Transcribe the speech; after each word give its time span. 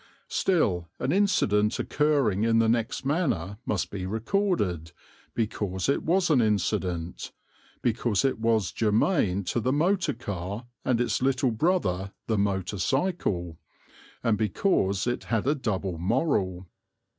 Still, 0.29 0.89
an 0.97 1.11
incident 1.11 1.77
occurring 1.77 2.43
in 2.43 2.57
the 2.57 2.67
next 2.67 3.05
manor 3.05 3.59
must 3.67 3.91
be 3.91 4.07
recorded, 4.07 4.93
because 5.35 5.87
it 5.87 6.01
was 6.01 6.31
an 6.31 6.41
incident, 6.41 7.31
because 7.83 8.25
it 8.25 8.39
was 8.39 8.71
germane 8.71 9.43
to 9.43 9.59
the 9.59 9.71
motor 9.71 10.13
car 10.15 10.65
and 10.83 10.99
its 10.99 11.21
little 11.21 11.51
brother 11.51 12.13
the 12.25 12.39
motor 12.39 12.79
cycle, 12.79 13.59
and 14.23 14.39
because 14.39 15.05
it 15.05 15.25
had 15.25 15.45
a 15.47 15.53
double 15.53 15.99
moral. 15.99 16.65